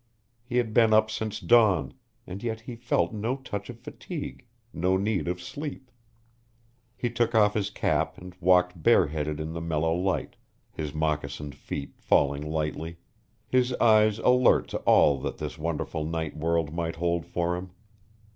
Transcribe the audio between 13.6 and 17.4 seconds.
eyes alert to all that this wonderful night world might hold